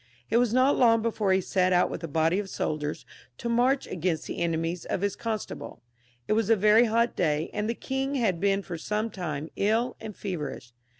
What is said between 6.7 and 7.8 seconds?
hot day, and the